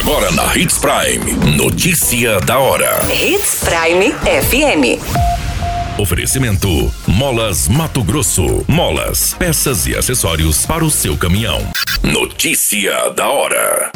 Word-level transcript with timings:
Agora 0.00 0.30
na 0.32 0.56
Hits 0.56 0.78
Prime. 0.78 1.56
Notícia 1.58 2.40
da 2.40 2.58
hora. 2.58 3.00
Hits 3.12 3.62
Prime 3.62 4.14
FM. 4.22 4.98
Oferecimento: 6.00 6.90
Molas 7.06 7.68
Mato 7.68 8.02
Grosso. 8.02 8.64
Molas, 8.66 9.34
peças 9.34 9.86
e 9.86 9.94
acessórios 9.94 10.64
para 10.64 10.82
o 10.82 10.90
seu 10.90 11.18
caminhão. 11.18 11.60
Notícia 12.02 13.10
da 13.10 13.28
hora. 13.28 13.92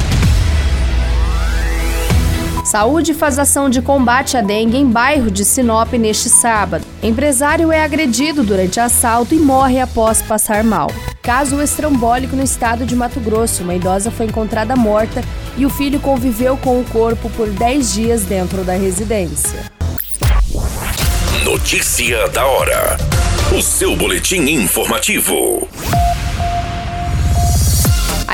Saúde 2.63 3.15
faz 3.15 3.39
ação 3.39 3.67
de 3.67 3.81
combate 3.81 4.37
à 4.37 4.41
dengue 4.41 4.77
em 4.77 4.85
bairro 4.85 5.31
de 5.31 5.43
Sinop 5.43 5.91
neste 5.93 6.29
sábado. 6.29 6.85
Empresário 7.01 7.71
é 7.71 7.81
agredido 7.81 8.43
durante 8.43 8.79
assalto 8.79 9.33
e 9.33 9.39
morre 9.39 9.79
após 9.79 10.21
passar 10.21 10.63
mal. 10.63 10.91
Caso 11.25 11.59
estrambólico 11.59 12.35
no 12.35 12.43
estado 12.43 12.85
de 12.85 12.95
Mato 12.95 13.19
Grosso. 13.19 13.63
Uma 13.63 13.73
idosa 13.73 14.11
foi 14.11 14.27
encontrada 14.27 14.75
morta 14.75 15.23
e 15.57 15.65
o 15.65 15.71
filho 15.71 15.99
conviveu 15.99 16.55
com 16.55 16.79
o 16.79 16.83
corpo 16.85 17.31
por 17.31 17.49
10 17.49 17.93
dias 17.95 18.23
dentro 18.25 18.63
da 18.63 18.73
residência. 18.73 19.71
Notícia 21.43 22.29
da 22.29 22.45
hora. 22.45 22.97
O 23.57 23.61
seu 23.63 23.95
boletim 23.95 24.41
informativo. 24.51 25.67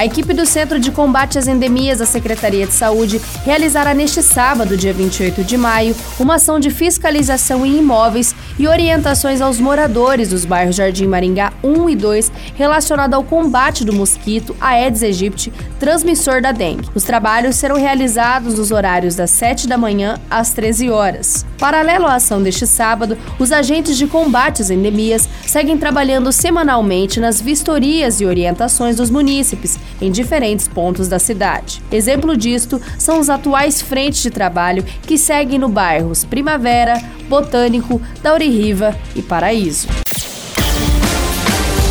A 0.02 0.05
equipe 0.05 0.34
do 0.34 0.48
Centro 0.48 0.80
de 0.80 0.90
Combate 0.90 1.38
às 1.38 1.48
Endemias 1.48 2.00
da 2.00 2.08
Secretaria 2.08 2.66
de 2.66 2.73
Saúde 2.73 3.22
realizará 3.46 3.94
neste 3.94 4.24
sábado, 4.24 4.76
dia 4.76 4.91
28 4.91 5.44
de 5.44 5.55
maio, 5.55 5.96
uma 6.20 6.38
ação 6.38 6.60
de 6.60 6.72
fiscalização 6.72 7.64
em 7.64 7.77
imóveis 7.77 8.34
e 8.58 8.68
orientações 8.68 9.41
aos 9.41 9.60
moradores 9.60 10.30
dos 10.30 10.44
bairros 10.44 10.76
Jardim 10.76 11.05
Maringá 11.05 11.54
1 11.64 11.88
e 11.88 11.96
2 11.96 12.32
relacionada 12.55 13.16
ao 13.16 13.24
combate 13.24 13.86
do 13.86 13.94
mosquito 13.94 14.55
Aedes 14.60 15.04
aegypti, 15.04 15.54
transmissor 15.80 16.41
da 16.41 16.52
dengue. 16.52 16.90
Os 16.96 17.04
trabalhos 17.04 17.55
serão 17.58 17.76
realizados 17.76 18.58
nos 18.58 18.72
horários 18.72 19.13
das 19.13 19.30
7 19.30 19.68
da 19.68 19.77
manhã 19.77 20.20
às 20.32 20.49
13 20.52 20.90
horas. 20.90 21.46
Paralelo 21.60 22.07
à 22.07 22.16
ação 22.16 22.41
deste 22.41 22.66
sábado, 22.66 23.16
os 23.38 23.52
agentes 23.52 23.96
de 23.96 24.07
combate 24.07 24.63
às 24.63 24.72
endemias 24.72 25.29
seguem 25.46 25.77
trabalhando 25.77 26.32
semanalmente 26.32 27.20
nas 27.20 27.40
vistorias 27.40 28.20
e 28.20 28.26
orientações 28.26 28.96
dos 28.96 29.12
munícipes 29.12 29.77
em 30.00 30.12
diferentes 30.12 30.68
pontos 30.68 31.08
da 31.08 31.20
cidade. 31.20 31.82
Exemplo 31.92 32.38
disto 32.38 32.82
são 32.98 33.20
os 33.20 33.30
atuais 33.30 33.82
frentes 33.82 34.22
de 34.22 34.30
trabalho 34.30 34.86
que 35.06 35.18
seguem 35.18 35.60
no 35.60 35.70
bairros 35.70 36.24
Primavera, 36.24 37.02
Botânico, 37.28 38.02
Dauririva 38.22 38.96
e 39.16 39.22
Paraíso. 39.22 39.88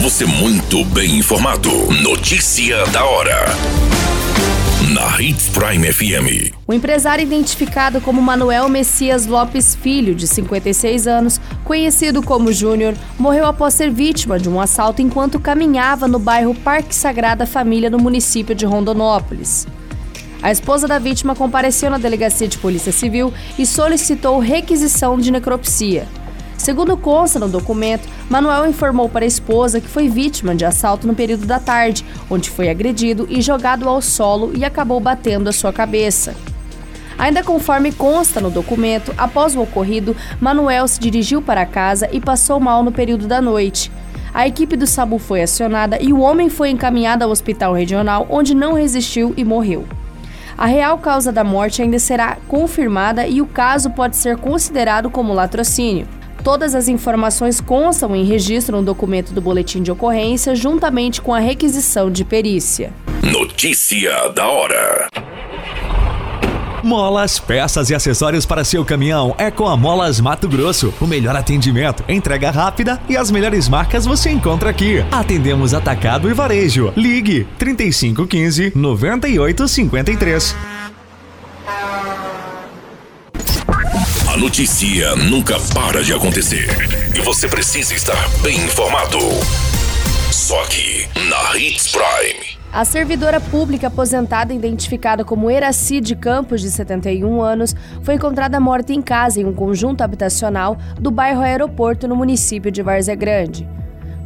Você 0.01 0.25
muito 0.25 0.83
bem 0.87 1.19
informado. 1.19 1.71
Notícia 2.03 2.87
da 2.87 3.05
hora. 3.05 3.45
Na 4.93 5.21
Hits 5.21 5.49
Prime 5.51 5.93
FM. 5.93 6.53
O 6.67 6.75
empresário 6.75 7.23
identificado 7.23 8.01
como 8.01 8.21
Manuel 8.21 8.69
Messias 8.69 9.25
Lopes 9.25 9.77
Filho, 9.77 10.17
de 10.17 10.27
56 10.27 11.07
anos, 11.07 11.41
conhecido 11.63 12.21
como 12.21 12.53
Júnior, 12.53 12.97
morreu 13.17 13.47
após 13.47 13.75
ser 13.75 13.89
vítima 13.89 14.37
de 14.37 14.49
um 14.49 14.61
assalto 14.61 15.01
enquanto 15.01 15.39
caminhava 15.39 16.09
no 16.09 16.19
bairro 16.19 16.57
Parque 16.57 16.93
Sagrada 16.93 17.47
Família, 17.47 17.89
no 17.89 17.99
município 17.99 18.53
de 18.53 18.67
Rondonópolis. 18.67 19.65
A 20.43 20.51
esposa 20.51 20.89
da 20.89 20.99
vítima 20.99 21.37
compareceu 21.37 21.89
na 21.89 21.99
delegacia 21.99 22.49
de 22.49 22.59
Polícia 22.59 22.91
Civil 22.91 23.33
e 23.57 23.65
solicitou 23.65 24.41
requisição 24.41 25.17
de 25.19 25.31
necropsia. 25.31 26.09
Segundo 26.61 26.95
consta 26.95 27.39
no 27.39 27.49
documento, 27.49 28.07
Manuel 28.29 28.67
informou 28.67 29.09
para 29.09 29.25
a 29.25 29.27
esposa 29.27 29.81
que 29.81 29.89
foi 29.89 30.11
vítima 30.11 30.55
de 30.55 30.63
assalto 30.63 31.07
no 31.07 31.15
período 31.15 31.47
da 31.47 31.59
tarde, 31.59 32.05
onde 32.29 32.51
foi 32.51 32.69
agredido 32.69 33.27
e 33.31 33.41
jogado 33.41 33.89
ao 33.89 34.03
solo 34.03 34.53
e 34.55 34.63
acabou 34.63 35.01
batendo 35.01 35.49
a 35.49 35.55
sua 35.55 35.73
cabeça. 35.73 36.35
Ainda 37.17 37.43
conforme 37.43 37.91
consta 37.93 38.43
no 38.43 38.51
documento, 38.51 39.15
após 39.17 39.57
o 39.57 39.63
ocorrido, 39.63 40.15
Manuel 40.39 40.87
se 40.87 41.01
dirigiu 41.01 41.41
para 41.41 41.65
casa 41.65 42.11
e 42.13 42.21
passou 42.21 42.61
mal 42.61 42.85
no 42.85 42.93
período 42.93 43.27
da 43.27 43.41
noite. 43.41 43.91
A 44.35 44.47
equipe 44.47 44.77
do 44.77 44.87
SAMU 44.87 45.19
foi 45.19 45.41
acionada 45.41 45.97
e 45.99 46.13
o 46.13 46.21
homem 46.21 46.51
foi 46.51 46.69
encaminhado 46.69 47.25
ao 47.25 47.31
hospital 47.31 47.73
regional, 47.73 48.27
onde 48.29 48.55
não 48.55 48.75
resistiu 48.75 49.33
e 49.35 49.47
morreu. 49.47 49.87
A 50.59 50.67
real 50.67 50.99
causa 50.99 51.33
da 51.33 51.43
morte 51.43 51.81
ainda 51.81 51.99
será 51.99 52.37
confirmada 52.47 53.27
e 53.27 53.41
o 53.41 53.47
caso 53.47 53.89
pode 53.89 54.15
ser 54.15 54.37
considerado 54.37 55.09
como 55.09 55.33
latrocínio. 55.33 56.20
Todas 56.43 56.75
as 56.75 56.89
informações 56.89 57.61
constam 57.61 58.17
em 58.17 58.25
registro 58.25 58.77
no 58.77 58.83
documento 58.83 59.33
do 59.33 59.41
boletim 59.41 59.83
de 59.83 59.93
ocorrência, 59.93 60.55
juntamente 60.55 61.21
com 61.21 61.35
a 61.35 61.39
requisição 61.39 62.11
de 62.11 62.25
perícia. 62.25 62.93
Notícia 63.23 64.29
da 64.31 64.49
hora. 64.49 65.09
Molas, 66.83 67.39
peças 67.39 67.91
e 67.91 67.95
acessórios 67.95 68.47
para 68.47 68.65
seu 68.65 68.83
caminhão 68.87 69.35
é 69.37 69.51
com 69.51 69.69
a 69.69 69.77
Molas 69.77 70.19
Mato 70.19 70.49
Grosso. 70.49 70.95
O 70.99 71.07
melhor 71.07 71.37
atendimento, 71.37 72.03
entrega 72.09 72.51
rápida 72.51 72.99
e 73.07 73.19
as 73.19 73.31
melhores 73.31 73.69
marcas 73.69 74.07
você 74.07 74.31
encontra 74.31 74.71
aqui. 74.71 75.05
Atendemos 75.13 75.75
atacado 75.75 76.31
e 76.31 76.33
varejo. 76.33 76.91
Ligue 76.97 77.47
3515 77.59 78.73
9853. 78.75 80.57
A 84.27 84.30
notícia 84.41 85.15
nunca 85.17 85.61
para 85.75 86.03
de 86.03 86.15
acontecer 86.15 86.67
e 87.15 87.21
você 87.21 87.47
precisa 87.47 87.93
estar 87.93 88.17
bem 88.43 88.57
informado. 88.57 89.19
Só 90.33 90.59
aqui 90.63 91.07
na 91.29 91.59
Hits 91.59 91.93
Prime. 91.93 92.59
A 92.73 92.83
servidora 92.87 93.39
pública 93.39 93.89
aposentada, 93.89 94.55
identificada 94.55 95.27
como 95.27 95.51
Eraci 95.51 96.01
de 96.01 96.17
Campos, 96.17 96.63
de 96.63 96.71
71 96.71 97.43
anos, 97.43 97.77
foi 98.03 98.15
encontrada 98.15 98.59
morta 98.59 98.95
em 98.95 99.03
casa 99.03 99.43
em 99.43 99.45
um 99.45 99.53
conjunto 99.53 100.01
habitacional 100.01 100.79
do 100.99 101.11
bairro 101.11 101.43
Aeroporto, 101.43 102.09
no 102.09 102.17
município 102.17 102.71
de 102.71 102.83
Várzea 102.83 103.15
Grande. 103.15 103.69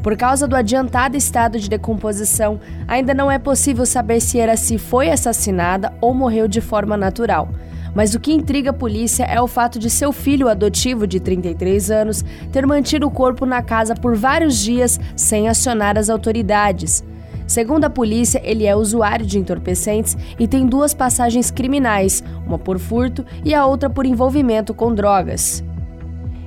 Por 0.01 0.17
causa 0.17 0.47
do 0.47 0.55
adiantado 0.55 1.17
estado 1.17 1.59
de 1.59 1.69
decomposição, 1.69 2.61
ainda 2.87 3.13
não 3.13 3.29
é 3.29 3.39
possível 3.41 3.85
saber 3.85 4.21
se 4.21 4.39
Eraci 4.39 4.79
foi 4.79 5.11
assassinada 5.11 5.93
ou 6.01 6.15
morreu 6.15 6.47
de 6.47 6.61
forma 6.61 6.97
natural. 6.97 7.49
Mas 7.94 8.15
o 8.15 8.21
que 8.21 8.32
intriga 8.32 8.71
a 8.71 8.75
polícia 8.75 9.25
é 9.25 9.41
o 9.41 9.47
fato 9.47 9.78
de 9.78 9.88
seu 9.88 10.12
filho 10.12 10.49
adotivo, 10.49 11.06
de 11.06 11.21
33 11.21 11.91
anos, 11.91 12.25
ter 12.50 12.66
mantido 12.66 13.06
o 13.06 13.10
corpo 13.10 13.47
na 13.47 13.62
casa 13.62 13.94
por 13.94 14.16
vários 14.16 14.59
dias 14.59 14.99
sem 15.15 15.49
acionar 15.49 15.97
as 15.97 16.10
autoridades. 16.10 17.04
Segundo 17.47 17.84
a 17.84 17.91
polícia, 17.91 18.41
ele 18.43 18.66
é 18.66 18.75
usuário 18.75 19.25
de 19.25 19.38
entorpecentes 19.38 20.16
e 20.38 20.49
tem 20.49 20.66
duas 20.66 20.94
passagens 20.94 21.50
criminais, 21.50 22.25
uma 22.47 22.59
por 22.59 22.78
furto 22.78 23.25
e 23.44 23.54
a 23.54 23.66
outra 23.66 23.91
por 23.91 24.06
envolvimento 24.06 24.72
com 24.72 24.94
drogas. 24.94 25.62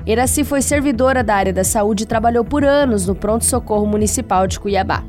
Eraci 0.05 0.43
foi 0.43 0.61
servidora 0.61 1.23
da 1.23 1.35
área 1.35 1.53
da 1.53 1.63
saúde 1.63 2.03
e 2.03 2.07
trabalhou 2.07 2.43
por 2.43 2.63
anos 2.63 3.05
no 3.05 3.13
Pronto-Socorro 3.13 3.85
Municipal 3.85 4.47
de 4.47 4.59
Cuiabá. 4.59 5.03